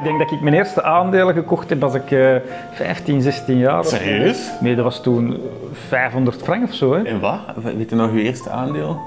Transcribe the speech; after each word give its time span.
Ik 0.00 0.06
denk 0.06 0.18
dat 0.18 0.30
ik 0.30 0.40
mijn 0.40 0.54
eerste 0.54 0.82
aandelen 0.82 1.34
gekocht 1.34 1.70
heb 1.70 1.82
als 1.82 1.94
ik 1.94 2.10
uh, 2.10 2.36
15, 2.72 3.22
16 3.22 3.58
jaar 3.58 3.76
was. 3.76 3.88
Serieus? 3.88 4.50
Nee, 4.60 4.74
dat 4.74 4.84
was 4.84 5.02
toen 5.02 5.40
500 5.72 6.42
frank 6.42 6.64
of 6.64 6.74
zo. 6.74 6.94
Hè. 6.94 7.02
En 7.02 7.20
wat? 7.20 7.38
Weet 7.62 7.90
je 7.90 7.96
nog 7.96 8.12
je 8.12 8.22
eerste 8.22 8.50
aandeel? 8.50 9.00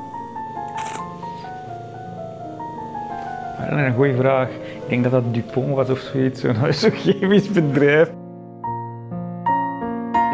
Dat 3.69 3.79
is 3.79 3.85
een 3.85 3.93
goede 3.93 4.15
vraag. 4.15 4.49
Ik 4.49 4.89
denk 4.89 5.03
dat 5.03 5.11
dat 5.11 5.33
Dupont 5.33 5.75
was 5.75 5.89
of 5.89 5.99
zoiets, 5.99 6.41
zo'n 6.41 6.91
chemisch 6.93 7.51
bedrijf. 7.51 8.11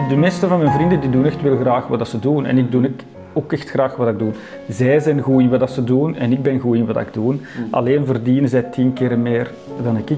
De 0.09 0.15
meeste 0.15 0.47
van 0.47 0.59
mijn 0.59 0.71
vrienden 0.71 0.99
die 0.99 1.09
doen 1.09 1.25
echt 1.25 1.41
wel 1.41 1.57
graag 1.57 1.87
wat 1.87 2.07
ze 2.07 2.19
doen. 2.19 2.45
En 2.45 2.57
ik 2.57 2.71
doe 2.71 2.91
ook 3.33 3.53
echt 3.53 3.69
graag 3.69 3.95
wat 3.95 4.07
ik 4.07 4.19
doe. 4.19 4.31
Zij 4.69 4.99
zijn 4.99 5.21
goed 5.21 5.41
in 5.41 5.49
wat 5.49 5.71
ze 5.71 5.83
doen 5.83 6.15
en 6.15 6.31
ik 6.31 6.41
ben 6.41 6.59
goed 6.59 6.75
in 6.75 6.85
wat 6.85 6.97
ik 6.97 7.13
doe. 7.13 7.33
Mm. 7.33 7.39
Alleen 7.71 8.05
verdienen 8.05 8.49
zij 8.49 8.61
tien 8.61 8.93
keer 8.93 9.19
meer 9.19 9.51
dan 9.83 9.97
ik. 9.97 10.17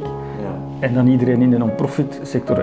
En 0.81 0.93
dan 0.93 1.07
iedereen 1.07 1.41
in 1.41 1.49
de 1.49 1.57
non-profit 1.57 2.19
sector. 2.23 2.57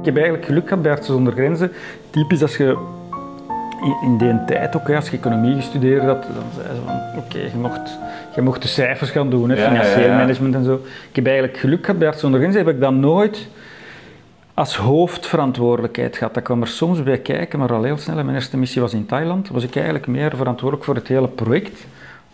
Ik 0.00 0.04
heb 0.08 0.14
eigenlijk 0.14 0.44
geluk 0.44 0.68
gehad 0.68 0.82
bij 0.82 0.92
Artsen 0.92 1.14
zonder 1.14 1.32
Grenzen. 1.32 1.72
Typisch 2.10 2.42
als 2.42 2.56
je 2.56 2.78
in 4.02 4.16
die 4.16 4.44
tijd 4.46 4.76
ook, 4.76 4.90
als 4.90 5.08
je 5.08 5.16
economie 5.16 5.54
gestudeerd 5.54 6.02
had, 6.02 6.22
dan 6.22 6.44
zei 6.54 6.74
ze 6.74 6.80
van 6.84 7.22
oké, 7.22 7.38
je, 7.38 7.56
mocht, 7.60 7.98
je 8.34 8.42
mocht 8.42 8.62
de 8.62 8.68
cijfers 8.68 9.10
gaan 9.10 9.30
doen, 9.30 9.50
hè, 9.50 9.56
financieel 9.56 10.08
management 10.08 10.54
en 10.54 10.64
zo. 10.64 10.74
Ik 11.08 11.16
heb 11.16 11.26
eigenlijk 11.26 11.56
geluk 11.56 11.84
gehad 11.84 11.98
bij 11.98 12.08
Arts 12.08 12.20
zonder 12.20 12.40
Grenzen, 12.40 12.64
heb 12.64 12.74
ik 12.74 12.80
dat 12.80 12.92
nooit 12.92 13.48
als 14.54 14.76
hoofdverantwoordelijkheid 14.76 16.16
gehad. 16.16 16.34
Dat 16.34 16.42
kwam 16.42 16.60
er 16.60 16.68
soms 16.68 17.02
bij 17.02 17.18
kijken, 17.18 17.58
maar 17.58 17.72
al 17.72 17.82
heel 17.82 17.98
snel. 17.98 18.14
Mijn 18.14 18.34
eerste 18.34 18.56
missie 18.56 18.80
was 18.80 18.94
in 18.94 19.06
Thailand. 19.06 19.48
Was 19.48 19.64
ik 19.64 19.74
eigenlijk 19.74 20.06
meer 20.06 20.36
verantwoordelijk 20.36 20.84
voor 20.84 20.94
het 20.94 21.08
hele 21.08 21.28
project. 21.28 21.86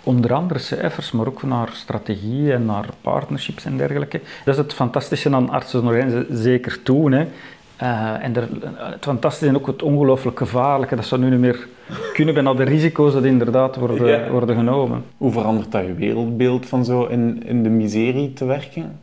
Onder 0.02 0.32
andere 0.32 0.58
cijfers, 0.58 1.12
maar 1.12 1.26
ook 1.26 1.42
naar 1.42 1.68
strategie 1.72 2.52
en 2.52 2.64
naar 2.64 2.86
partnerships 3.00 3.64
en 3.64 3.76
dergelijke. 3.76 4.20
Dat 4.44 4.54
is 4.54 4.60
het 4.60 4.72
fantastische 4.72 5.34
aan 5.34 5.50
artsen 5.50 6.26
zeker 6.30 6.82
toen. 6.82 7.12
Hè. 7.12 7.26
Uh, 7.82 8.24
en 8.24 8.36
er, 8.36 8.48
het 8.76 9.04
fantastische 9.04 9.48
en 9.48 9.56
ook 9.56 9.66
het 9.66 9.82
ongelooflijk 9.82 10.38
gevaarlijke, 10.38 10.96
dat 10.96 11.04
ze 11.04 11.18
nu 11.18 11.30
niet 11.30 11.38
meer 11.38 11.68
kunnen 12.12 12.34
bij 12.34 12.44
al 12.44 12.54
de 12.54 12.62
risico's 12.62 13.12
dat 13.12 13.24
inderdaad 13.24 13.76
worden, 13.76 14.30
worden 14.30 14.56
genomen. 14.56 15.04
Hoe 15.16 15.32
verandert 15.32 15.72
dat 15.72 15.86
je 15.86 15.94
wereldbeeld 15.94 16.66
van 16.66 16.84
zo 16.84 17.04
in, 17.04 17.42
in 17.44 17.62
de 17.62 17.68
miserie 17.68 18.32
te 18.32 18.44
werken? 18.44 19.00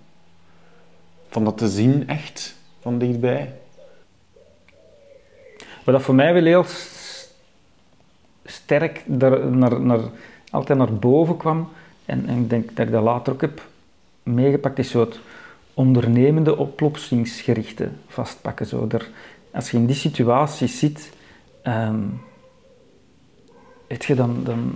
Van 1.29 1.43
dat 1.43 1.57
te 1.57 1.67
zien 1.67 2.07
echt, 2.07 2.55
van 2.81 2.97
dichtbij? 2.97 3.53
Wat 5.83 5.95
dat 5.95 6.01
voor 6.01 6.15
mij 6.15 6.33
wel 6.33 6.43
heel 6.43 6.65
sterk 8.45 9.03
daar, 9.05 9.47
naar, 9.47 9.81
naar, 9.81 9.99
altijd 10.51 10.77
naar 10.77 10.93
boven 10.93 11.37
kwam, 11.37 11.67
en, 12.05 12.27
en 12.27 12.37
ik 12.37 12.49
denk 12.49 12.75
dat 12.75 12.85
ik 12.85 12.91
dat 12.91 13.03
later 13.03 13.33
ook 13.33 13.41
heb 13.41 13.61
meegepakt, 14.23 14.79
is 14.79 14.89
zo 14.89 14.99
het 14.99 15.19
ondernemende 15.73 16.57
oplossingsgerichte 16.57 17.89
vastpakken. 18.07 18.65
Zo. 18.65 18.87
Er, 18.89 19.09
als 19.51 19.71
je 19.71 19.77
in 19.77 19.85
die 19.85 19.95
situatie 19.95 20.67
zit, 20.67 21.13
um, 21.63 22.21
je 23.87 24.15
dan, 24.15 24.43
dan 24.43 24.73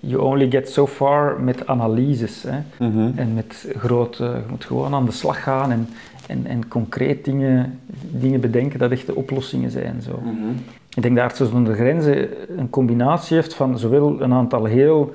you 0.00 0.22
only 0.22 0.50
get 0.50 0.68
so 0.68 0.86
far 0.86 1.40
met 1.40 1.66
analyses. 1.66 2.42
Hè? 2.42 2.86
Mhm. 2.86 3.18
En 3.18 3.34
met 3.34 3.68
grote, 3.76 4.24
je 4.24 4.50
moet 4.50 4.64
gewoon 4.64 4.94
aan 4.94 5.04
de 5.04 5.12
slag 5.12 5.42
gaan 5.42 5.70
en, 5.70 5.88
en, 6.26 6.46
en 6.46 6.68
concreet 6.68 7.24
dingen, 7.24 7.80
dingen 8.10 8.40
bedenken 8.40 8.78
dat 8.78 8.90
echt 8.90 9.06
de 9.06 9.14
oplossingen 9.14 9.70
zijn. 9.70 10.02
Zo. 10.02 10.20
Mhm. 10.20 10.52
Ik 10.94 11.02
denk 11.02 11.16
dat 11.16 11.24
Artsen 11.24 11.46
zonder 11.46 11.74
Grenzen 11.74 12.28
een 12.58 12.70
combinatie 12.70 13.36
heeft 13.36 13.54
van 13.54 13.78
zowel 13.78 14.20
een 14.20 14.32
aantal 14.32 14.64
heel 14.64 15.14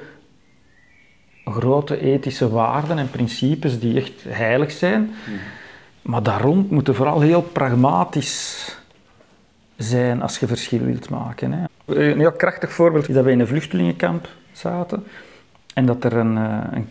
grote 1.45 1.99
ethische 1.99 2.49
waarden 2.49 2.97
en 2.97 3.09
principes 3.09 3.79
die 3.79 3.97
echt 3.97 4.23
heilig 4.27 4.71
zijn. 4.71 5.01
Mhm. 5.01 5.37
Maar 6.01 6.23
daar 6.23 6.41
rond 6.41 6.71
moeten 6.71 6.95
vooral 6.95 7.21
heel 7.21 7.41
pragmatisch 7.41 8.77
zijn 9.77 10.21
als 10.21 10.39
je 10.39 10.47
verschil 10.47 10.79
wilt 10.79 11.09
maken. 11.09 11.51
Hè. 11.51 11.65
Een 11.85 12.19
heel 12.19 12.31
krachtig 12.31 12.71
voorbeeld 12.71 13.07
is 13.07 13.15
dat 13.15 13.23
we 13.23 13.31
in 13.31 13.39
een 13.39 13.47
vluchtelingenkamp 13.47 14.27
zaten. 14.51 15.03
En 15.73 15.85
dat 15.85 16.03
er 16.03 16.13
een, 16.13 16.37
eh, 16.37 16.57
een 16.71 16.87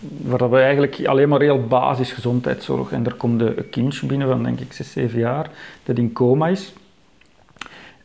waar 0.00 0.50
we 0.50 0.58
eigenlijk 0.58 1.06
alleen 1.06 1.28
maar 1.28 1.40
heel 1.40 1.66
basis 1.66 2.12
gezondheidszorg. 2.12 2.92
En 2.92 3.06
er 3.06 3.14
komt 3.14 3.40
een 3.40 3.68
kindje 3.70 4.06
binnen 4.06 4.28
van 4.28 4.42
denk 4.42 4.60
ik 4.60 4.72
6, 4.72 4.92
7 4.92 5.18
jaar 5.18 5.50
dat 5.84 5.98
in 5.98 6.12
coma 6.12 6.48
is. 6.48 6.72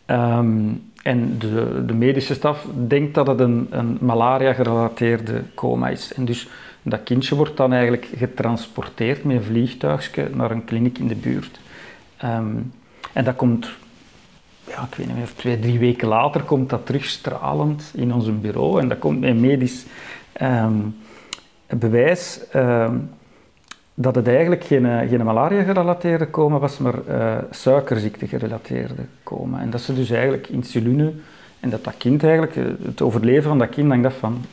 Um, 0.07 0.91
en 1.03 1.37
de, 1.37 1.85
de, 1.85 1.93
medische 1.93 2.33
staf 2.33 2.65
denkt 2.87 3.13
dat 3.13 3.27
het 3.27 3.39
een, 3.39 3.67
een 3.69 3.97
malaria-gerelateerde 4.01 5.43
coma 5.55 5.89
is. 5.89 6.13
En 6.13 6.25
dus 6.25 6.47
dat 6.81 7.03
kindje 7.03 7.35
wordt 7.35 7.57
dan 7.57 7.71
eigenlijk 7.73 8.07
getransporteerd 8.15 9.23
met 9.23 9.35
een 9.35 9.43
vliegtuigje 9.43 10.29
naar 10.33 10.51
een 10.51 10.65
kliniek 10.65 10.97
in 10.97 11.07
de 11.07 11.15
buurt. 11.15 11.59
Ehm, 12.17 12.55
en 13.13 13.23
dat 13.23 13.35
komt, 13.35 13.69
ja, 14.67 14.87
ik 14.91 14.95
weet 14.95 15.07
niet 15.07 15.15
meer, 15.15 15.33
twee, 15.35 15.59
drie 15.59 15.79
weken 15.79 16.07
later 16.07 16.41
komt 16.41 16.69
dat 16.69 16.85
terug 16.85 17.05
stralend 17.05 17.91
in 17.95 18.13
ons 18.13 18.39
bureau. 18.39 18.81
En 18.81 18.87
dat 18.87 18.99
komt 18.99 19.19
met 19.19 19.37
medisch 19.37 19.85
um, 20.41 20.95
bewijs 21.67 22.39
dat 23.99 24.15
het 24.15 24.27
eigenlijk 24.27 24.63
geen, 24.63 24.85
eh, 24.85 25.09
geen 25.09 25.25
malaria-gerelateerde 25.25 26.29
coma 26.29 26.59
was, 26.59 26.77
maar 26.77 26.95
uh, 27.09 27.37
suikerziekte-gerelateerde 27.51 29.05
coma. 29.23 29.61
En 29.61 29.69
dat 29.69 29.81
ze 29.81 29.93
dus 29.93 30.09
eigenlijk 30.09 30.47
insuline, 30.47 31.11
en 31.59 31.69
dat 31.69 31.83
dat 31.83 31.93
kind 31.97 32.23
eigenlijk, 32.23 32.55
eh, 32.55 32.63
het 32.85 33.01
overleven 33.01 33.43
van 33.43 33.57
dat 33.57 33.69
kind 33.69 33.89
hangt 33.89 34.05
af 34.05 34.17
van, 34.17 34.45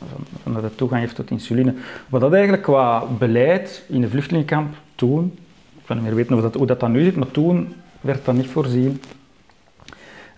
van, 0.43 0.53
dat 0.53 0.63
het 0.63 0.77
toegang 0.77 1.01
heeft 1.01 1.15
tot 1.15 1.31
insuline. 1.31 1.75
Wat 2.09 2.21
dat 2.21 2.33
eigenlijk 2.33 2.63
qua 2.63 3.05
beleid 3.19 3.85
in 3.89 4.01
de 4.01 4.09
vluchtelingenkamp 4.09 4.75
toen, 4.95 5.39
ik 5.77 5.83
kan 5.87 5.97
niet 5.97 6.05
meer 6.05 6.15
weten 6.15 6.37
of 6.37 6.43
dat, 6.43 6.55
hoe 6.55 6.67
dat 6.67 6.81
dan 6.81 6.93
nu 6.93 7.05
zit, 7.05 7.17
maar 7.17 7.31
toen 7.31 7.75
werd 8.01 8.25
dat 8.25 8.35
niet 8.35 8.47
voorzien. 8.47 9.01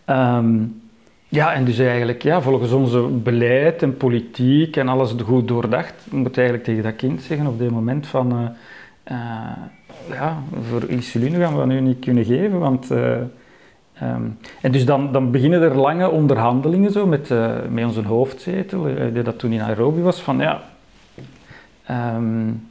Um, 0.06 0.80
ja, 1.28 1.52
en 1.52 1.64
dus 1.64 1.78
eigenlijk, 1.78 2.22
ja, 2.22 2.40
volgens 2.40 2.72
onze 2.72 3.00
beleid 3.00 3.82
en 3.82 3.96
politiek 3.96 4.76
en 4.76 4.88
alles 4.88 5.14
goed 5.24 5.48
doordacht, 5.48 5.94
moet 6.10 6.36
eigenlijk 6.36 6.66
tegen 6.66 6.82
dat 6.82 6.96
kind 6.96 7.22
zeggen 7.22 7.46
op 7.46 7.58
dit 7.58 7.70
moment 7.70 8.06
van... 8.06 8.54
uh, 9.12 9.16
ja, 10.10 10.42
voor 10.70 10.88
insuline 10.88 11.38
gaan 11.38 11.58
we 11.58 11.66
nu 11.66 11.80
niet 11.80 11.98
kunnen 11.98 12.24
geven, 12.24 12.58
want... 12.58 12.90
Uh, 12.90 13.10
um, 14.02 14.38
en 14.62 14.72
dus 14.72 14.84
dan, 14.84 15.12
dan 15.12 15.30
beginnen 15.30 15.62
er 15.62 15.76
lange 15.76 16.10
onderhandelingen 16.10 16.92
zo 16.92 17.06
met, 17.06 17.30
uh, 17.30 17.50
met 17.70 17.84
onze 17.84 18.02
hoofdzetel, 18.02 18.82
die 19.12 19.22
dat 19.22 19.38
toen 19.38 19.52
in 19.52 19.58
Nairobi 19.58 20.00
was, 20.00 20.20
van 20.20 20.38
ja... 20.38 20.62
Um, 21.90 22.66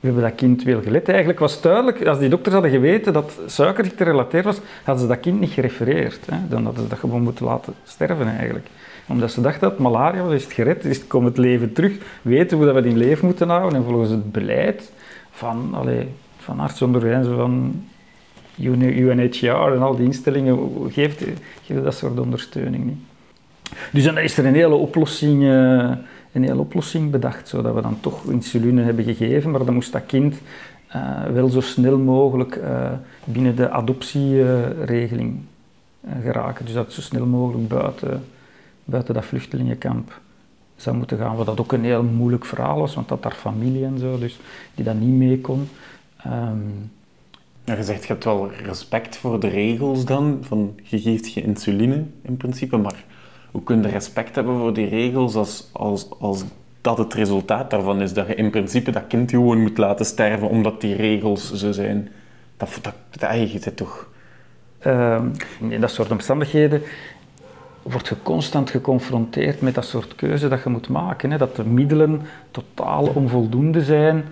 we 0.00 0.06
hebben 0.06 0.24
dat 0.24 0.34
kind 0.34 0.62
wel 0.62 0.82
gelet. 0.82 1.08
Eigenlijk 1.08 1.38
was 1.38 1.60
duidelijk, 1.60 2.06
als 2.06 2.18
die 2.18 2.28
dokters 2.28 2.54
hadden 2.54 2.72
geweten 2.72 3.12
dat 3.12 3.40
suikerziekte 3.46 4.04
gerelateerd 4.04 4.44
was, 4.44 4.60
hadden 4.84 5.02
ze 5.02 5.08
dat 5.08 5.20
kind 5.20 5.40
niet 5.40 5.50
gerefereerd. 5.50 6.26
Hè. 6.30 6.36
Dan 6.48 6.64
hadden 6.64 6.82
ze 6.82 6.88
dat 6.88 6.98
gewoon 6.98 7.22
moeten 7.22 7.44
laten 7.44 7.74
sterven 7.84 8.28
eigenlijk. 8.36 8.66
Omdat 9.08 9.32
ze 9.32 9.40
dachten 9.40 9.60
dat 9.60 9.78
malaria 9.78 10.22
was, 10.22 10.32
is 10.32 10.44
het 10.44 10.52
gered, 10.52 10.84
is 10.84 10.96
het, 10.96 11.06
komt 11.06 11.24
het 11.24 11.38
leven 11.38 11.72
terug, 11.72 11.92
weten 12.22 12.58
we 12.58 12.64
dat 12.64 12.74
we 12.74 12.80
het 12.80 12.90
in 12.90 12.96
leven 12.96 13.26
moeten 13.26 13.48
houden. 13.48 13.78
En 13.78 13.84
volgens 13.84 14.10
het 14.10 14.32
beleid 14.32 14.92
van, 15.30 15.74
allez, 15.74 16.06
van 16.36 16.60
arts 16.60 16.78
zonder 16.78 17.24
van 17.24 17.84
UNHCR 18.58 19.72
en 19.72 19.82
al 19.82 19.96
die 19.96 20.06
instellingen, 20.06 20.58
geeft, 20.90 21.24
geeft 21.62 21.82
dat 21.82 21.94
soort 21.94 22.18
ondersteuning 22.18 22.84
niet. 22.84 22.98
Dus 23.92 24.04
dan 24.04 24.18
is 24.18 24.38
er 24.38 24.46
een 24.46 24.54
hele 24.54 24.74
oplossing, 24.74 25.42
uh, 25.42 25.90
een 26.32 26.42
hele 26.42 26.58
oplossing 26.58 27.10
bedacht, 27.10 27.48
zodat 27.48 27.74
we 27.74 27.80
dan 27.80 28.00
toch 28.00 28.24
insuline 28.24 28.82
hebben 28.82 29.04
gegeven, 29.04 29.50
maar 29.50 29.64
dan 29.64 29.74
moest 29.74 29.92
dat 29.92 30.06
kind 30.06 30.40
uh, 30.96 31.22
wel 31.32 31.48
zo 31.48 31.60
snel 31.60 31.98
mogelijk 31.98 32.56
uh, 32.56 32.90
binnen 33.24 33.56
de 33.56 33.70
adoptieregeling 33.70 35.40
geraken. 36.22 36.64
Dus 36.64 36.74
dat 36.74 36.92
zo 36.92 37.00
snel 37.00 37.26
mogelijk 37.26 37.68
buiten, 37.68 38.24
buiten 38.84 39.14
dat 39.14 39.24
vluchtelingenkamp 39.24 40.20
zou 40.80 40.96
moeten 40.96 41.18
gaan. 41.18 41.36
Wat 41.36 41.46
dat 41.46 41.60
ook 41.60 41.72
een 41.72 41.84
heel 41.84 42.02
moeilijk 42.02 42.44
verhaal 42.44 42.78
was, 42.78 42.94
want 42.94 43.08
dat 43.08 43.22
daar 43.22 43.34
familie 43.34 43.84
en 43.84 43.98
zo, 43.98 44.18
dus 44.18 44.38
die 44.74 44.84
dat 44.84 44.94
niet 44.94 45.18
mee 45.18 45.40
kon. 45.40 45.68
Um, 46.26 46.90
ja, 47.64 47.76
je 47.76 47.82
zegt, 47.82 48.02
je 48.02 48.12
hebt 48.12 48.24
wel 48.24 48.50
respect 48.52 49.16
voor 49.16 49.40
de 49.40 49.48
regels 49.48 50.04
dan, 50.04 50.38
van 50.40 50.78
je 50.82 51.00
geeft 51.00 51.32
je 51.32 51.42
insuline 51.42 52.04
in 52.22 52.36
principe, 52.36 52.76
maar 52.76 53.04
hoe 53.50 53.62
kun 53.62 53.82
je 53.82 53.88
respect 53.88 54.34
hebben 54.34 54.58
voor 54.58 54.74
die 54.74 54.88
regels 54.88 55.34
als, 55.34 55.68
als, 55.72 56.08
als 56.20 56.44
dat 56.80 56.98
het 56.98 57.14
resultaat 57.14 57.70
daarvan 57.70 58.00
is? 58.00 58.12
Dat 58.12 58.26
je 58.26 58.34
in 58.34 58.50
principe 58.50 58.90
dat 58.90 59.06
kind 59.06 59.30
gewoon 59.30 59.62
moet 59.62 59.78
laten 59.78 60.06
sterven 60.06 60.48
omdat 60.48 60.80
die 60.80 60.94
regels 60.94 61.52
zo 61.52 61.72
zijn. 61.72 62.08
Dat, 62.56 62.78
dat, 62.82 62.94
dat 63.10 63.50
je 63.50 63.58
zit 63.58 63.76
toch... 63.76 64.08
In 65.68 65.80
dat 65.80 65.90
soort 65.90 66.10
omstandigheden 66.10 66.82
word 67.90 68.08
je 68.08 68.14
constant 68.22 68.70
geconfronteerd 68.70 69.60
met 69.60 69.74
dat 69.74 69.84
soort 69.84 70.14
keuze 70.14 70.48
dat 70.48 70.62
je 70.62 70.70
moet 70.70 70.88
maken. 70.88 71.30
Hè? 71.30 71.38
Dat 71.38 71.56
de 71.56 71.64
middelen 71.64 72.22
totaal 72.50 73.06
onvoldoende 73.06 73.82
zijn 73.82 74.24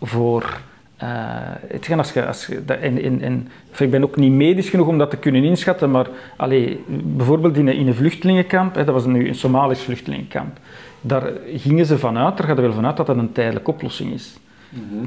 voor 0.00 0.60
uh, 1.02 1.98
als 1.98 2.12
je, 2.12 2.26
als 2.26 2.46
je, 2.46 2.62
in, 2.80 3.02
in, 3.02 3.20
in, 3.20 3.48
ik 3.78 3.90
ben 3.90 4.02
ook 4.02 4.16
niet 4.16 4.32
medisch 4.32 4.68
genoeg 4.68 4.86
om 4.86 4.98
dat 4.98 5.10
te 5.10 5.16
kunnen 5.16 5.44
inschatten, 5.44 5.90
maar 5.90 6.06
allee, 6.36 6.84
bijvoorbeeld 6.88 7.56
in 7.56 7.66
een, 7.66 7.76
in 7.76 7.86
een 7.86 7.94
vluchtelingenkamp, 7.94 8.74
hè, 8.74 8.84
dat 8.84 8.94
was 8.94 9.06
nu 9.06 9.28
een 9.28 9.34
Somalisch 9.34 9.80
vluchtelingenkamp, 9.80 10.58
daar 11.00 11.32
gingen 11.56 11.86
ze 11.86 11.98
vanuit, 11.98 12.36
daar 12.36 12.46
gaat 12.46 12.56
er 12.56 12.62
wel 12.62 12.72
vanuit 12.72 12.96
dat 12.96 13.06
dat 13.06 13.16
een 13.16 13.32
tijdelijke 13.32 13.70
oplossing 13.70 14.12
is. 14.12 14.36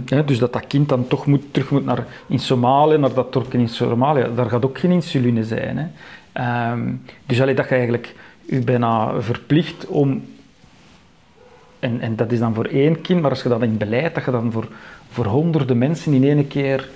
Hè, 0.06 0.26
dus 0.26 0.40
dat 0.40 0.54
dat 0.54 0.68
kind 0.68 0.90
dan 0.90 1.08
toch 1.08 1.26
moet, 1.26 1.44
terug 1.52 1.72
moet 1.72 1.86
naar 1.86 2.06
in 2.28 2.40
Somalië, 2.40 2.98
naar 2.98 3.14
dat 3.14 3.32
torken 3.32 3.60
in 3.60 3.70
Somalië, 3.70 4.26
daar 4.36 4.50
gaat 4.50 4.66
ook 4.66 4.80
geen 4.80 4.92
insuline 4.92 5.44
zijn. 5.44 5.78
Hè. 5.78 5.86
Ehm, 6.36 6.94
dus 7.26 7.42
allee, 7.42 7.56
dat 7.56 7.70
je 7.70 7.76
eigenlijk 7.76 8.14
je 8.46 8.60
bijna 8.60 9.22
verplicht 9.22 9.88
om, 9.88 10.24
en, 11.80 12.02
en 12.02 12.16
dat 12.16 12.32
is 12.32 12.40
dan 12.40 12.54
voor 12.54 12.66
één 12.66 13.02
kind, 13.02 13.22
maar 13.22 13.30
als 13.30 13.44
je 13.44 13.50
dat 13.50 13.62
in 13.62 13.78
beleid, 13.78 14.16
dat 14.16 14.26
je 14.26 14.32
dan 14.32 14.52
voor, 14.52 14.68
voor 15.10 15.26
honderden 15.26 15.78
mensen 15.78 16.14
in 16.14 16.24
één 16.24 16.48
keer, 16.48 16.90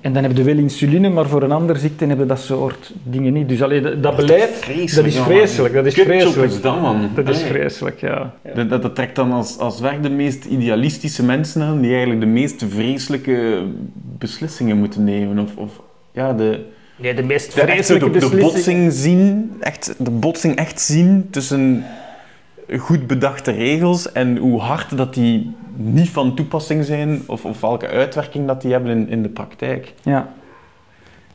en 0.00 0.12
dan 0.12 0.22
heb 0.22 0.36
je 0.36 0.42
wel 0.42 0.56
insuline, 0.56 1.08
maar 1.08 1.28
voor 1.28 1.42
een 1.42 1.52
andere 1.52 1.78
ziekte 1.78 2.04
heb 2.04 2.18
je 2.18 2.26
dat 2.26 2.40
soort 2.40 2.92
dingen 3.02 3.32
niet. 3.32 3.48
Dus 3.48 3.62
allee, 3.62 3.80
dat, 3.80 4.02
dat 4.02 4.16
beleid, 4.16 4.66
dat 4.94 5.04
is 5.04 5.18
vreselijk, 5.18 5.74
dat 5.74 5.86
is 5.86 5.94
vreselijk. 5.94 6.62
Dat, 6.62 6.80
man. 6.80 7.10
Dat 7.14 7.28
is 7.28 7.42
vreselijk, 7.42 8.00
ja. 8.00 8.34
Dat, 8.54 8.68
dat, 8.70 8.82
dat 8.82 8.94
trekt 8.94 9.16
dan 9.16 9.32
als, 9.32 9.58
als 9.58 9.80
weg 9.80 10.00
de 10.00 10.10
meest 10.10 10.44
idealistische 10.44 11.24
mensen 11.24 11.62
aan, 11.62 11.80
die 11.80 11.90
eigenlijk 11.90 12.20
de 12.20 12.26
meest 12.26 12.64
vreselijke 12.68 13.62
beslissingen 14.18 14.78
moeten 14.78 15.04
nemen. 15.04 15.38
Of, 15.38 15.56
of 15.56 15.80
ja, 16.12 16.32
de, 16.32 16.76
Nee, 16.98 17.14
de 17.14 17.22
meest 17.22 17.54
de, 17.54 17.60
vreselijke 17.60 18.10
de, 18.10 18.18
de 18.18 18.26
beslissing... 18.28 18.52
botsing 18.52 18.92
zien, 18.92 19.56
echt, 19.60 19.94
de 19.98 20.10
botsing 20.10 20.56
echt 20.56 20.80
zien 20.80 21.28
tussen 21.30 21.84
goed 22.78 23.06
bedachte 23.06 23.50
regels 23.50 24.12
en 24.12 24.36
hoe 24.36 24.60
hard 24.60 24.96
dat 24.96 25.14
die 25.14 25.54
niet 25.76 26.08
van 26.08 26.34
toepassing 26.34 26.84
zijn, 26.84 27.22
of, 27.26 27.44
of 27.44 27.60
welke 27.60 27.86
uitwerking 27.88 28.46
dat 28.46 28.62
die 28.62 28.72
hebben 28.72 28.90
in, 28.90 29.08
in 29.08 29.22
de 29.22 29.28
praktijk. 29.28 29.92
Ja. 30.02 30.20
toch 30.20 30.32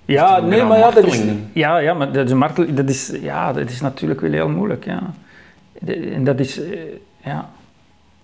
Ja, 0.05 0.39
nee, 0.39 0.63
maar 0.63 0.77
ja, 0.77 0.91
dat 0.91 1.05
is, 1.05 1.21
ja, 1.53 1.77
ja, 1.77 1.93
maar 1.93 2.11
dat 2.11 2.29
is, 2.29 2.35
dat, 2.73 2.89
is, 2.89 3.11
ja, 3.21 3.53
dat 3.53 3.69
is 3.69 3.81
natuurlijk 3.81 4.21
wel 4.21 4.31
heel 4.31 4.49
moeilijk. 4.49 4.85
Ja. 4.85 5.13
De- 5.79 6.09
En 6.09 6.23
dat 6.23 6.39
is, 6.39 6.61
eh, 6.61 6.79
ja. 7.25 7.49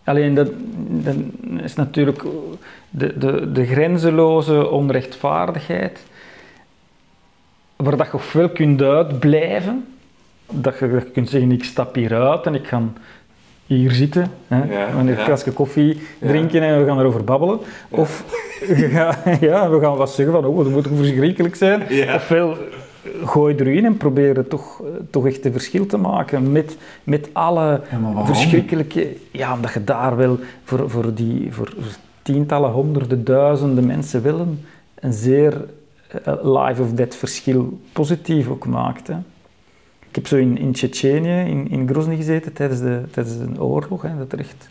Alleen 0.03 0.33
dat, 0.33 0.49
dat 0.87 1.15
is 1.63 1.75
natuurlijk 1.75 2.23
de, 2.89 3.17
de, 3.17 3.51
de 3.51 3.65
grenzeloze 3.65 4.69
onrechtvaardigheid, 4.69 6.03
waar 7.83 7.97
dat 7.97 8.05
je 8.05 8.13
ofwel 8.13 8.49
kunt 8.49 8.81
uitblijven, 8.81 9.85
dat 10.51 10.79
je, 10.79 10.89
dat 10.89 11.03
je 11.03 11.11
kunt 11.11 11.29
zeggen: 11.29 11.51
ik 11.51 11.63
stap 11.63 11.95
hieruit 11.95 12.45
en 12.45 12.55
ik 12.55 12.67
ga 12.67 12.81
hier 13.65 13.91
zitten, 13.91 14.31
hè, 14.47 14.63
Ja, 14.73 14.93
een 14.93 15.15
klasje 15.15 15.51
koffie 15.51 15.99
Ja. 16.19 16.27
drinken 16.27 16.61
en 16.61 16.79
we 16.79 16.85
gaan 16.85 16.99
erover 16.99 17.23
babbelen. 17.23 17.59
Of 17.89 18.23
ja, 19.39 19.69
we 19.69 19.79
gaan 19.81 19.95
wat 19.95 20.11
zeggen 20.11 20.35
van, 20.35 20.45
oh, 20.45 20.63
dat 20.63 20.69
moet 20.73 20.87
verschrikkelijk 20.95 21.55
zijn. 21.55 21.83
Ja. 21.89 22.15
Ofwel, 22.15 22.57
gooi 23.25 23.55
erin 23.55 23.85
en 23.85 23.97
probeer 23.97 24.35
het 24.35 24.49
toch, 24.49 24.81
toch 25.09 25.27
echt 25.27 25.45
een 25.45 25.51
verschil 25.51 25.85
te 25.85 25.97
maken 25.97 26.51
met, 26.51 26.77
met 27.03 27.29
alle 27.33 27.81
verschrikkelijke... 28.23 29.15
Ja, 29.31 29.53
omdat 29.53 29.73
je 29.73 29.83
daar 29.83 30.15
wel 30.15 30.39
voor, 30.63 30.89
voor, 30.89 31.13
die, 31.13 31.53
voor 31.53 31.73
tientallen, 32.21 32.71
honderden, 32.71 33.23
duizenden 33.23 33.85
mensen 33.85 34.21
willen 34.21 34.65
een 34.99 35.13
zeer 35.13 35.53
eh, 36.09 36.33
life 36.43 36.81
of 36.81 36.91
death 36.91 37.15
verschil 37.15 37.79
positief 37.91 38.49
ook 38.49 38.65
maakt. 38.65 39.07
Hè. 39.07 39.17
Ik 40.09 40.15
heb 40.15 40.27
zo 40.27 40.35
in, 40.35 40.57
in 40.57 40.71
Tsjetsjenië, 40.71 41.49
in, 41.49 41.69
in 41.69 41.87
Grozny 41.87 42.15
gezeten 42.15 42.53
tijdens, 42.53 42.79
de, 42.79 43.01
tijdens 43.11 43.35
een 43.35 43.61
oorlog, 43.61 44.01
hè, 44.01 44.17
dat 44.17 44.31
er 44.31 44.39
echt 44.39 44.69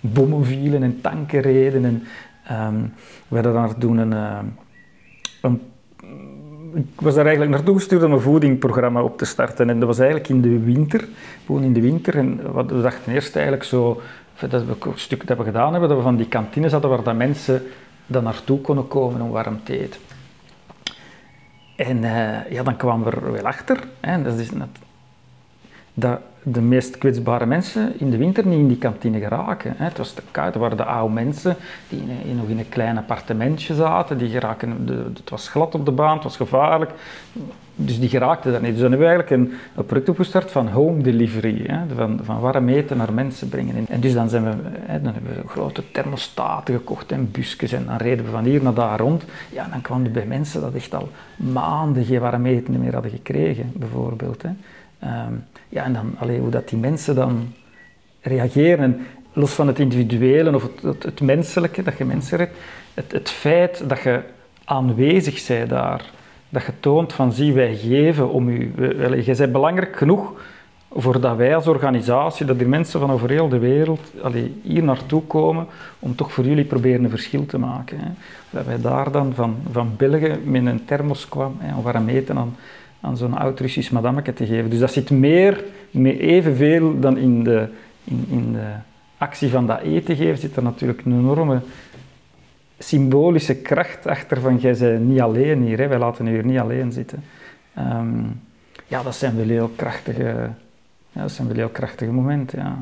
bommen 0.00 0.44
vielen 0.44 0.82
en 0.82 1.00
tanken 1.00 1.40
reden. 1.40 1.84
En, 1.84 2.02
ehm, 2.44 2.80
we 3.28 3.34
hadden 3.34 3.52
daar 3.52 3.78
toen 3.78 3.98
een, 3.98 4.12
eh, 4.12 4.38
een 5.42 5.60
ik 6.74 7.00
was 7.00 7.14
daar 7.14 7.24
eigenlijk 7.24 7.54
naartoe 7.56 7.74
gestuurd 7.74 8.02
om 8.02 8.12
een 8.12 8.20
voedingprogramma 8.20 9.02
op 9.02 9.18
te 9.18 9.24
starten. 9.24 9.70
En 9.70 9.78
dat 9.78 9.88
was 9.88 9.98
eigenlijk 9.98 10.28
in 10.28 10.40
de 10.40 10.58
winter, 10.58 11.08
gewoon 11.46 11.62
in 11.62 11.72
de 11.72 11.80
winter. 11.80 12.16
En 12.16 12.52
wat 12.52 12.70
we 12.70 12.80
dachten 12.80 13.12
eerst 13.12 13.34
eigenlijk 13.34 13.64
zo, 13.64 14.00
dat 14.48 14.64
we 14.64 14.76
een 14.80 14.92
stuk 14.94 15.26
dat 15.26 15.38
we 15.38 15.44
gedaan 15.44 15.70
hebben, 15.70 15.88
dat 15.88 15.98
we 15.98 16.04
van 16.04 16.16
die 16.16 16.28
kantines 16.28 16.72
hadden 16.72 16.90
waar 16.90 17.02
dat 17.02 17.16
mensen 17.16 17.62
dan 18.06 18.22
naartoe 18.22 18.60
konden 18.60 18.88
komen 18.88 19.20
om 19.20 19.30
warm 19.30 19.60
te 19.62 19.78
eten. 19.78 20.00
En 21.78 22.04
eh, 22.04 22.50
ja, 22.50 22.62
dan 22.62 22.76
kwamen 22.76 23.04
we 23.04 23.10
er 23.10 23.32
wel 23.32 23.46
achter. 23.46 23.78
Hè, 24.00 24.22
dat 24.22 24.38
is 24.38 24.50
net, 24.50 24.68
dat 25.98 26.18
de 26.42 26.60
meest 26.60 26.98
kwetsbare 26.98 27.46
mensen 27.46 28.00
in 28.00 28.10
de 28.10 28.16
winter 28.16 28.46
niet 28.46 28.58
in 28.58 28.68
die 28.68 28.78
kantine 28.78 29.18
geraken. 29.18 29.74
Hè. 29.76 29.84
Het 29.84 29.98
was 29.98 30.12
te 30.12 30.22
koud, 30.30 30.54
er 30.54 30.60
waren 30.60 30.76
de 30.76 30.84
oude 30.84 31.14
mensen 31.14 31.56
die 31.88 32.02
in, 32.24 32.36
nog 32.36 32.48
in 32.48 32.58
een 32.58 32.68
klein 32.68 32.98
appartementje 32.98 33.74
zaten. 33.74 34.18
Die 34.18 34.28
geraken, 34.28 34.88
het 35.14 35.30
was 35.30 35.48
glad 35.48 35.74
op 35.74 35.84
de 35.84 35.90
baan, 35.90 36.14
het 36.14 36.22
was 36.22 36.36
gevaarlijk. 36.36 36.90
Dus 37.74 38.00
die 38.00 38.08
geraakten 38.08 38.52
daar 38.52 38.60
niet. 38.60 38.72
Dus 38.72 38.80
dan 38.80 38.90
hebben 38.90 39.08
we 39.08 39.14
eigenlijk 39.14 39.50
een, 39.74 39.86
project 39.86 40.08
opgestart 40.08 40.50
van 40.50 40.68
home 40.68 41.02
delivery. 41.02 41.64
Hè, 41.66 41.78
van, 41.94 42.20
van 42.22 42.40
warm 42.40 42.68
eten 42.68 42.96
naar 42.96 43.12
mensen 43.12 43.48
brengen. 43.48 43.86
En, 43.88 44.00
dus 44.00 44.12
dan, 44.12 44.28
zijn 44.28 44.44
we, 44.44 44.50
hè, 44.80 45.02
dan 45.02 45.12
hebben 45.12 45.34
we 45.34 45.48
grote 45.48 45.82
thermostaten 45.92 46.74
gekocht 46.74 47.12
en 47.12 47.30
busjes. 47.30 47.72
En 47.72 47.84
dan 47.86 47.96
reden 47.96 48.24
we 48.24 48.30
van 48.30 48.44
hier 48.44 48.62
naar 48.62 48.74
daar 48.74 48.98
rond. 48.98 49.24
Ja, 49.52 49.68
dan 49.70 49.80
kwamen 49.80 50.06
er 50.06 50.12
bij 50.12 50.26
mensen 50.26 50.60
dat 50.60 50.74
echt 50.74 50.94
al 50.94 51.08
maanden 51.36 52.04
geen 52.04 52.20
warm 52.20 52.46
eten 52.46 52.80
meer 52.80 52.92
hadden 52.92 53.10
gekregen, 53.10 53.72
bijvoorbeeld. 53.74 54.42
Hè. 54.42 54.50
Ehm, 54.98 55.32
ja, 55.68 55.84
en 55.84 55.92
dan 55.92 56.14
allee, 56.18 56.40
hoe 56.40 56.50
dat 56.50 56.68
die 56.68 56.78
mensen 56.78 57.14
dan 57.14 57.52
reageren. 58.20 58.78
En 58.78 59.06
los 59.32 59.52
van 59.52 59.66
het 59.66 59.78
individuele 59.78 60.54
of 60.54 60.68
het, 60.82 61.02
het, 61.02 61.20
menselijke, 61.20 61.82
dat 61.82 61.98
je 61.98 62.04
mensen 62.04 62.38
redt, 62.38 62.56
het, 62.94 63.12
het 63.12 63.30
feit 63.30 63.88
dat 63.88 64.00
je 64.00 64.20
aanwezig 64.64 65.46
bent 65.46 65.68
daar, 65.68 66.04
dat 66.48 66.64
je 66.64 66.72
toont 66.80 67.12
van 67.12 67.32
zie, 67.32 67.52
wij 67.52 67.76
geven 67.76 68.30
om 68.30 68.48
u. 68.48 68.72
jij 69.22 69.36
bent 69.36 69.52
belangrijk 69.52 69.96
genoeg 69.96 70.32
voordat 70.92 71.36
wij 71.36 71.54
als 71.54 71.66
organisatie, 71.66 72.46
dat 72.46 72.58
die 72.58 72.68
mensen 72.68 73.00
van 73.00 73.10
over 73.10 73.30
heel 73.30 73.48
de 73.48 73.58
wereld 73.58 74.12
allee, 74.22 74.60
hier 74.62 74.82
naartoe 74.82 75.22
komen 75.22 75.66
om 75.98 76.14
toch 76.14 76.32
voor 76.32 76.44
jullie 76.44 76.64
proberen 76.64 77.04
een 77.04 77.10
verschil 77.10 77.46
te 77.46 77.58
maken. 77.58 77.98
Hè. 77.98 78.10
Dat 78.50 78.66
wij 78.66 78.80
daar 78.80 79.10
dan 79.10 79.34
van, 79.34 79.56
van 79.72 79.94
België 79.96 80.38
met 80.44 80.66
een 80.66 80.84
thermos 80.84 81.28
kwam 81.28 81.56
hè, 81.58 81.76
om 81.76 81.82
warm 81.82 82.08
eten 82.08 82.38
aan, 82.38 82.56
aan 83.00 83.16
zo'n 83.16 83.38
oud 83.38 83.60
Russisch 83.60 83.90
madammeke 83.90 84.32
te 84.32 84.46
geven. 84.46 84.70
Dus 84.70 84.78
dat 84.78 84.92
zit 84.92 85.10
meer, 85.10 85.64
meer 85.90 86.18
evenveel 86.18 87.00
dan 87.00 87.16
in 87.16 87.44
de, 87.44 87.68
in, 88.04 88.26
in 88.30 88.52
de 88.52 88.72
actie 89.18 89.48
van 89.48 89.66
dat 89.66 89.80
eten 89.80 90.16
geven, 90.16 90.38
zit 90.38 90.56
er 90.56 90.62
natuurlijk 90.62 91.04
een 91.04 91.18
enorme 91.18 91.60
symbolische 92.78 93.54
kracht 93.54 94.06
achter 94.06 94.40
van 94.40 94.56
jij 94.56 94.76
bent 94.78 95.08
niet 95.08 95.20
alleen 95.20 95.62
hier, 95.62 95.78
hè. 95.78 95.88
wij 95.88 95.98
laten 95.98 96.26
u 96.26 96.30
hier 96.30 96.44
niet 96.44 96.58
alleen 96.58 96.92
zitten. 96.92 97.24
Ehm, 97.74 98.22
ja, 98.86 99.02
dat 99.02 99.14
zijn 99.14 99.36
wel 99.36 99.46
heel 99.46 99.70
krachtige, 99.76 100.50
ja, 101.12 101.20
dat 101.20 101.30
zijn 101.30 101.48
wel 101.48 101.56
heel 101.56 101.68
krachtige 101.68 102.12
momenten, 102.12 102.58
ja. 102.58 102.76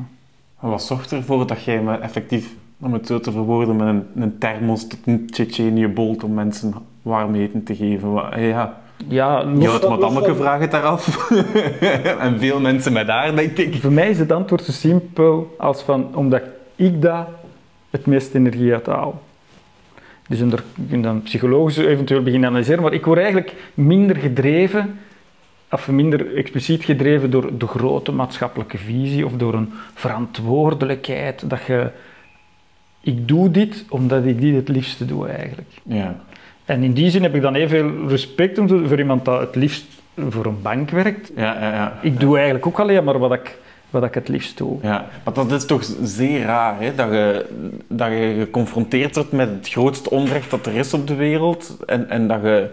En 0.61 0.69
wat 0.69 0.83
zorgt 0.83 1.11
ervoor 1.11 1.47
dat 1.47 1.63
jij 1.63 1.81
me 1.81 1.97
effectief, 1.97 2.53
om 2.79 2.93
het 2.93 3.07
zo 3.07 3.19
te 3.19 3.31
verwoorden, 3.31 3.75
met 3.75 3.87
een, 3.87 4.05
een 4.15 4.37
thermos 4.37 4.87
tot 4.87 4.99
een 5.05 5.27
Tsjetsjenië 5.27 5.87
bolt 5.87 6.23
om 6.23 6.33
mensen 6.33 6.73
warm 7.01 7.35
eten 7.35 7.63
te 7.63 7.75
geven? 7.75 8.41
Ja, 8.41 8.81
Ja, 9.07 9.43
los 9.45 9.81
madammeke 9.81 10.27
van- 10.27 10.35
vraagt 10.35 10.61
het 10.61 10.71
daaraf. 10.71 11.31
en 12.19 12.39
veel 12.39 12.59
mensen 12.59 12.93
met 12.93 13.07
haar, 13.07 13.35
denk 13.35 13.57
ik. 13.57 13.75
Voor 13.75 13.91
mij 13.91 14.09
is 14.09 14.19
het 14.19 14.31
antwoord 14.31 14.63
zo 14.63 14.71
simpel 14.71 15.55
als 15.57 15.81
van, 15.81 16.15
omdat 16.15 16.41
ik 16.75 17.01
daar 17.01 17.27
het 17.89 18.05
meeste 18.05 18.37
energie 18.37 18.73
uit 18.73 18.85
haal. 18.85 19.21
Dus 20.27 20.39
en 20.39 20.49
daar 20.49 20.63
kun 20.89 20.97
je 20.97 21.03
dan 21.03 21.21
psychologisch 21.21 21.77
eventueel 21.77 22.23
beginnen 22.23 22.49
analyseren, 22.49 22.83
maar 22.83 22.93
ik 22.93 23.05
word 23.05 23.17
eigenlijk 23.19 23.53
minder 23.73 24.15
gedreven, 24.15 24.99
of 25.71 25.87
minder 25.87 26.35
expliciet 26.35 26.83
gedreven 26.83 27.31
door 27.31 27.57
de 27.57 27.67
grote 27.67 28.11
maatschappelijke 28.11 28.77
visie 28.77 29.25
of 29.25 29.31
door 29.31 29.53
een 29.53 29.73
verantwoordelijkheid 29.93 31.49
dat 31.49 31.65
je... 31.65 31.89
Ik 33.01 33.27
doe 33.27 33.51
dit 33.51 33.85
omdat 33.89 34.25
ik 34.25 34.41
dit 34.41 34.55
het 34.55 34.67
liefste 34.67 35.05
doe 35.05 35.27
eigenlijk. 35.27 35.69
Ja. 35.83 36.15
En 36.67 36.83
in 36.83 36.93
die 36.93 37.09
zin 37.09 37.23
heb 37.23 37.35
ik 37.35 37.41
dan 37.41 37.53
heel 37.53 37.67
veel 37.67 38.07
respect 38.07 38.59
voor 38.65 38.99
iemand 38.99 39.25
dat 39.25 39.39
het 39.39 39.55
liefst 39.55 39.85
voor 40.29 40.45
een 40.45 40.61
bank 40.61 40.89
werkt. 40.89 41.31
Ja, 41.35 41.59
ja, 41.59 41.73
ja. 41.73 41.99
Ik 42.01 42.19
doe 42.19 42.35
eigenlijk 42.35 42.65
ook 42.67 42.79
alleen 42.79 43.03
maar 43.03 43.19
wat 43.19 43.33
ik, 43.33 43.57
wat 43.89 44.03
ik 44.03 44.13
het 44.13 44.27
liefst 44.27 44.57
doe. 44.57 44.77
Ja, 44.81 45.07
maar 45.23 45.33
dat 45.33 45.51
is 45.51 45.65
toch 45.65 45.83
zeer 46.03 46.41
raar, 46.41 46.81
hè? 46.81 46.95
Dat, 46.95 47.09
je, 47.11 47.45
dat 47.87 48.07
je 48.07 48.35
geconfronteerd 48.39 49.15
wordt 49.15 49.31
met 49.31 49.49
het 49.49 49.69
grootste 49.69 50.09
onrecht 50.09 50.49
dat 50.49 50.65
er 50.65 50.75
is 50.75 50.93
op 50.93 51.07
de 51.07 51.15
wereld 51.15 51.77
en, 51.85 52.09
en 52.09 52.27
dat, 52.27 52.41
je, 52.41 52.69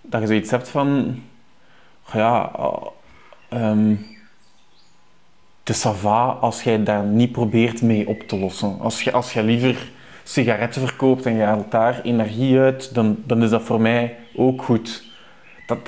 dat 0.00 0.20
je 0.20 0.26
zoiets 0.26 0.50
hebt 0.50 0.68
van, 0.68 1.22
ja, 2.12 2.50
ehm, 3.48 3.94
het 5.64 5.76
is 5.76 5.86
ça 5.86 5.90
va 5.94 6.36
als 6.40 6.62
jij 6.62 6.82
daar 6.82 7.04
niet 7.04 7.32
probeert 7.32 7.82
mee 7.82 8.08
op 8.08 8.20
te 8.20 8.38
lossen. 8.38 8.76
Als 8.80 9.02
je, 9.02 9.12
als 9.12 9.32
je 9.32 9.42
liever 9.42 9.90
sigaretten 10.28 10.80
verkoopt 10.86 11.26
en 11.26 11.34
je 11.34 11.42
haalt 11.42 11.70
daar 11.70 12.00
energie 12.02 12.58
uit, 12.58 12.94
dan, 12.94 13.16
dan 13.24 13.42
is 13.42 13.50
dat 13.50 13.62
voor 13.62 13.80
mij 13.80 14.16
ook 14.34 14.62
goed. 14.62 15.04
Dat, 15.66 15.78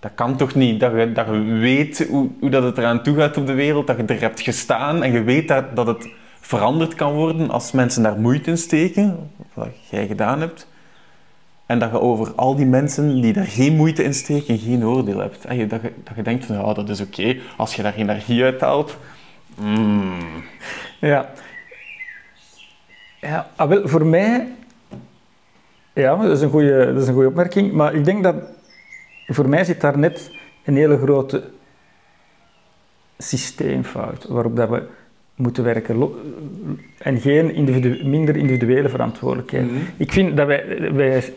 dat, 0.00 0.10
kan 0.14 0.36
toch 0.36 0.54
niet, 0.54 0.80
dat 0.80 0.92
je, 0.92 1.12
dat 1.12 1.26
je 1.26 1.42
weet 1.42 2.06
hoe, 2.08 2.28
hoe 2.40 2.50
dat 2.50 2.62
het 2.62 2.78
eraan 2.78 3.02
toe 3.02 3.16
gaat 3.16 3.36
op 3.36 3.46
de 3.46 3.52
wereld, 3.52 3.86
dat 3.86 3.96
je 3.96 4.04
er 4.04 4.20
hebt 4.20 4.40
gestaan 4.40 5.02
en 5.02 5.12
je 5.12 5.22
weet 5.22 5.48
dat, 5.48 5.76
dat 5.76 5.86
het 5.86 6.08
veranderd 6.40 6.94
kan 6.94 7.12
worden 7.12 7.50
als 7.50 7.72
mensen 7.72 8.02
daar 8.02 8.18
moeite 8.18 8.50
in 8.50 8.58
steken, 8.58 9.30
wat 9.54 9.68
jij 9.90 10.06
gedaan 10.06 10.40
hebt. 10.40 10.68
En 11.66 11.78
dat 11.78 11.90
je 11.90 12.00
over 12.00 12.32
al 12.34 12.56
die 12.56 12.66
mensen 12.66 13.20
die 13.20 13.32
daar 13.32 13.46
geen 13.46 13.76
moeite 13.76 14.02
in 14.02 14.14
steken, 14.14 14.58
geen 14.58 14.86
oordeel 14.86 15.18
hebt. 15.18 15.44
En 15.44 15.68
dat, 15.68 15.82
je, 15.82 15.92
dat 16.04 16.16
je 16.16 16.22
denkt 16.22 16.44
van, 16.44 16.56
ja, 16.56 16.72
dat 16.72 16.88
is 16.88 17.00
oké, 17.00 17.36
als 17.56 17.74
je 17.74 17.82
daar 17.82 17.94
energie 17.94 18.44
uithaalt, 18.44 18.96
Mm. 19.60 20.44
Ja. 21.00 21.30
Ja, 23.20 23.50
ah, 23.56 23.68
wel, 23.68 23.88
voor 23.88 24.06
mij... 24.06 24.48
Ja, 25.92 26.16
dat 26.16 26.30
is, 26.30 26.40
een 26.40 26.50
goede, 26.50 26.92
dat 26.92 27.02
is 27.02 27.08
een 27.08 27.14
goede 27.14 27.28
opmerking. 27.28 27.72
Maar 27.72 27.94
ik 27.94 28.04
denk 28.04 28.22
dat... 28.22 28.34
Voor 29.26 29.48
mij 29.48 29.64
zit 29.64 29.80
daar 29.80 29.98
net 29.98 30.30
een 30.64 30.76
hele 30.76 30.98
grote 30.98 31.42
systeemfout. 33.18 34.24
Waarop 34.28 34.56
dat 34.56 34.68
we 34.68 34.82
moeten 35.34 35.64
werken. 35.64 36.12
En 36.98 37.20
geen 37.20 37.54
individu- 37.54 38.04
minder 38.04 38.36
individuele 38.36 38.88
verantwoordelijkheid. 38.88 39.70
Mhm. 39.70 39.80
Ik 39.96 40.12
vind 40.12 40.36
dat 40.36 40.46
wij, 40.46 40.92
wij, 40.92 41.34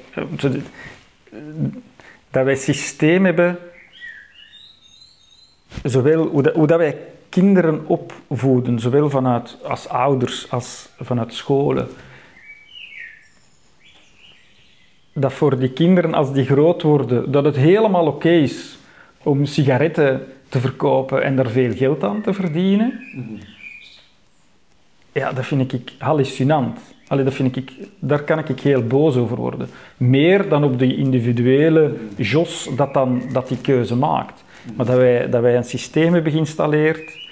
dat 2.30 2.46
wij 2.46 2.56
systeem 2.56 3.25
hebben... 3.25 3.58
Zowel 5.84 6.28
hoe 6.28 6.42
dat, 6.42 6.54
hoe 6.56 6.68
dat 6.68 6.78
wij 6.78 6.98
kinderen 7.34 7.88
opvoeden, 7.88 8.80
zowel 8.80 9.10
vanuit 9.10 9.58
als 9.63 9.90
ouders 9.90 10.52
als 10.52 10.90
vanuit 11.00 11.34
scholen. 11.34 11.88
Dat 15.13 15.34
voor 15.34 15.60
die 15.60 15.72
kinderen, 15.72 16.13
als 16.13 16.34
die 16.34 16.46
groot 16.46 16.82
worden, 16.82 17.32
dat 17.32 17.46
het 17.46 17.56
helemaal 17.56 18.08
oké 18.08 18.30
is 18.30 18.78
om 19.24 19.46
sigaretten 19.46 20.22
te 20.50 20.60
verkopen 20.60 21.24
en 21.24 21.36
daar 21.36 21.50
veel 21.50 21.74
geld 21.75 22.04
aan 22.04 22.22
te 22.22 22.34
verdienen. 22.34 23.00
Ja, 25.12 25.32
dat 25.32 25.46
vind 25.46 25.74
ik 25.74 25.94
hallucinant. 25.98 26.80
Allee, 27.08 27.24
dat 27.24 27.34
vind 27.34 27.56
ik, 27.56 27.72
daar 28.00 28.24
kan 28.24 28.40
ik 28.40 28.60
heel 28.60 28.88
boos 28.88 29.16
over 29.16 29.38
worden. 29.38 29.68
Meer 29.98 30.50
dan 30.50 30.63
op 30.63 30.80
de 30.80 30.96
individuele 30.96 31.96
jos 32.16 32.70
dat, 32.75 32.94
dan, 32.94 33.22
dat 33.32 33.48
die 33.48 33.62
keuze 33.62 33.96
maakt. 33.96 34.44
Maar 34.75 34.86
dat 34.86 34.98
wij, 34.98 35.30
dat 35.30 35.42
wij 35.42 35.56
een 35.56 35.63
systeem 35.63 36.13
hebben 36.13 36.32
geïnstalleerd 36.32 37.23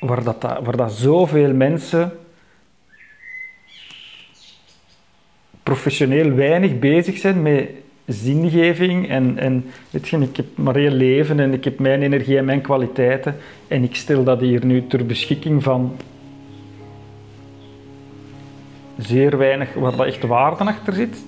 waar, 0.00 0.22
dat, 0.22 0.42
waar 0.42 0.76
dat 0.76 0.92
zoveel 0.92 1.54
mensen 1.54 2.12
professioneel 5.62 6.34
weinig 6.34 6.78
bezig 6.78 7.16
zijn 7.16 7.42
met 7.42 7.68
zingeving 8.06 9.08
en, 9.08 9.38
en 9.38 9.64
weet 9.90 10.08
je, 10.08 10.18
ik 10.18 10.36
heb 10.36 10.46
maar 10.54 10.76
één 10.76 10.94
leven 10.94 11.40
en 11.40 11.52
ik 11.52 11.64
heb 11.64 11.78
mijn 11.78 12.02
energie 12.02 12.38
en 12.38 12.44
mijn 12.44 12.60
kwaliteiten 12.60 13.36
en 13.68 13.82
ik 13.82 13.94
stel 13.94 14.24
dat 14.24 14.40
hier 14.40 14.64
nu 14.64 14.86
ter 14.86 15.06
beschikking 15.06 15.62
van 15.62 15.96
zeer 18.98 19.38
weinig 19.38 19.74
waar 19.74 19.96
dat 19.96 20.06
echt 20.06 20.26
waarde 20.26 20.64
achter 20.64 20.92
zit. 20.92 21.24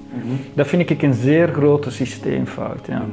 Dat 0.55 0.67
vind 0.67 0.91
ik 0.91 1.03
een 1.03 1.15
zeer 1.15 1.49
grote 1.49 1.91
systeemfout. 1.91 2.87
Ja. 2.87 3.07